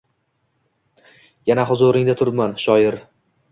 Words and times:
Yana 1.53 1.67
huzuringda 1.73 2.17
turibman, 2.25 2.59
shoir 2.67 3.01